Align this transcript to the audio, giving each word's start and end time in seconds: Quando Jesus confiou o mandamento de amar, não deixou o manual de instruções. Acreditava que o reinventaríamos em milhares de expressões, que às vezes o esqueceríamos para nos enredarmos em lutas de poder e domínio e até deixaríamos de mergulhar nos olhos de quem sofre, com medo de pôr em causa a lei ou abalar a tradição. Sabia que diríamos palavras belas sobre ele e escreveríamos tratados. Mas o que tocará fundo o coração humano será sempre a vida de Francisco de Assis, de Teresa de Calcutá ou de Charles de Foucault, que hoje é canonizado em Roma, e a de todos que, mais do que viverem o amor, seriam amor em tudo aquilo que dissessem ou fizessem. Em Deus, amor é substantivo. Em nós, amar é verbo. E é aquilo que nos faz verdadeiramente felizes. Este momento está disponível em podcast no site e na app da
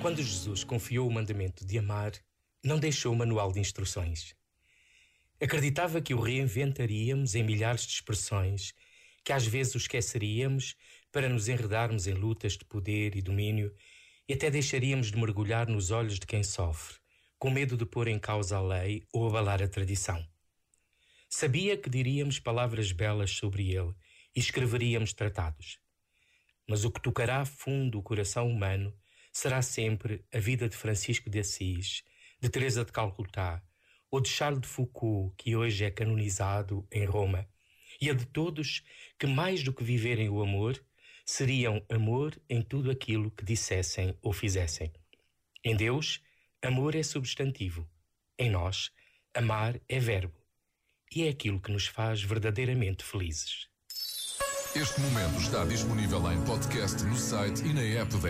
Quando 0.00 0.22
Jesus 0.22 0.64
confiou 0.64 1.06
o 1.06 1.12
mandamento 1.12 1.62
de 1.62 1.78
amar, 1.78 2.12
não 2.64 2.78
deixou 2.78 3.12
o 3.12 3.16
manual 3.16 3.52
de 3.52 3.60
instruções. 3.60 4.34
Acreditava 5.38 6.00
que 6.00 6.14
o 6.14 6.20
reinventaríamos 6.20 7.34
em 7.34 7.42
milhares 7.42 7.82
de 7.82 7.92
expressões, 7.92 8.72
que 9.22 9.30
às 9.30 9.46
vezes 9.46 9.74
o 9.74 9.78
esqueceríamos 9.78 10.74
para 11.12 11.28
nos 11.28 11.48
enredarmos 11.48 12.06
em 12.06 12.14
lutas 12.14 12.54
de 12.54 12.64
poder 12.64 13.14
e 13.14 13.20
domínio 13.20 13.74
e 14.26 14.32
até 14.32 14.50
deixaríamos 14.50 15.10
de 15.10 15.18
mergulhar 15.18 15.68
nos 15.68 15.90
olhos 15.90 16.18
de 16.18 16.26
quem 16.26 16.42
sofre, 16.42 16.96
com 17.38 17.50
medo 17.50 17.76
de 17.76 17.84
pôr 17.84 18.08
em 18.08 18.18
causa 18.18 18.56
a 18.56 18.62
lei 18.62 19.06
ou 19.12 19.28
abalar 19.28 19.62
a 19.62 19.68
tradição. 19.68 20.26
Sabia 21.28 21.76
que 21.76 21.90
diríamos 21.90 22.38
palavras 22.38 22.90
belas 22.90 23.32
sobre 23.32 23.74
ele 23.74 23.94
e 24.34 24.40
escreveríamos 24.40 25.12
tratados. 25.12 25.78
Mas 26.66 26.86
o 26.86 26.90
que 26.90 27.02
tocará 27.02 27.44
fundo 27.44 27.98
o 27.98 28.02
coração 28.02 28.48
humano 28.48 28.94
será 29.40 29.62
sempre 29.62 30.22
a 30.34 30.38
vida 30.38 30.68
de 30.68 30.76
Francisco 30.76 31.30
de 31.30 31.38
Assis, 31.38 32.04
de 32.38 32.50
Teresa 32.50 32.84
de 32.84 32.92
Calcutá 32.92 33.62
ou 34.10 34.20
de 34.20 34.28
Charles 34.28 34.60
de 34.60 34.68
Foucault, 34.68 35.34
que 35.38 35.56
hoje 35.56 35.82
é 35.82 35.90
canonizado 35.90 36.86
em 36.92 37.06
Roma, 37.06 37.48
e 37.98 38.10
a 38.10 38.12
de 38.12 38.26
todos 38.26 38.82
que, 39.18 39.26
mais 39.26 39.62
do 39.62 39.72
que 39.72 39.82
viverem 39.82 40.28
o 40.28 40.42
amor, 40.42 40.78
seriam 41.24 41.82
amor 41.88 42.38
em 42.50 42.60
tudo 42.60 42.90
aquilo 42.90 43.30
que 43.30 43.42
dissessem 43.42 44.14
ou 44.20 44.34
fizessem. 44.34 44.92
Em 45.64 45.74
Deus, 45.74 46.20
amor 46.60 46.94
é 46.94 47.02
substantivo. 47.02 47.88
Em 48.38 48.50
nós, 48.50 48.90
amar 49.32 49.80
é 49.88 49.98
verbo. 49.98 50.38
E 51.10 51.22
é 51.22 51.30
aquilo 51.30 51.60
que 51.60 51.72
nos 51.72 51.86
faz 51.86 52.22
verdadeiramente 52.22 53.02
felizes. 53.02 53.70
Este 54.74 55.00
momento 55.00 55.40
está 55.40 55.64
disponível 55.64 56.30
em 56.30 56.40
podcast 56.44 57.02
no 57.02 57.16
site 57.16 57.60
e 57.66 57.72
na 57.72 57.82
app 57.82 58.16
da 58.18 58.28